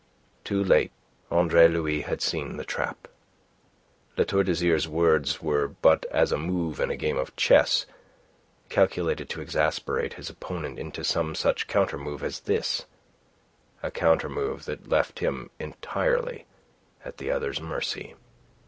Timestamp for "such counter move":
11.35-12.23